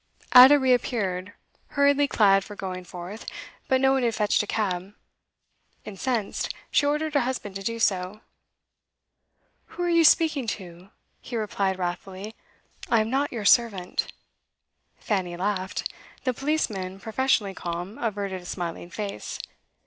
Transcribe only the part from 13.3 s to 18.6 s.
your servant.' Fanny laughed. The policeman, professionally calm, averted a